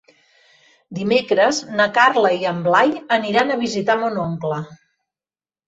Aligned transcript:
Dimecres 0.99 1.59
na 1.81 1.87
Carla 1.99 2.33
i 2.39 2.49
en 2.53 2.65
Blai 2.69 2.95
aniran 3.21 3.55
a 3.55 3.61
visitar 3.67 3.99
mon 4.03 4.21
oncle. 4.27 4.61